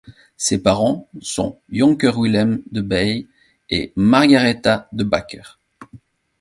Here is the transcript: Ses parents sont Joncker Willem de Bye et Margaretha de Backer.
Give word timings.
Ses 0.35 0.57
parents 0.63 1.07
sont 1.21 1.59
Joncker 1.69 2.13
Willem 2.19 2.63
de 2.71 2.81
Bye 2.81 3.27
et 3.69 3.93
Margaretha 3.95 4.89
de 4.93 5.03
Backer. 5.03 5.59